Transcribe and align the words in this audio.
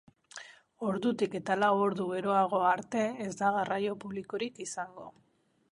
Ordutik 0.87 1.35
eta 1.39 1.57
lau 1.63 1.69
ordu 1.89 2.07
geroago 2.15 2.63
arte, 2.71 3.05
ez 3.27 3.31
da 3.43 3.53
garraio 3.59 3.97
publikorik 4.07 4.63
izango. 4.69 5.11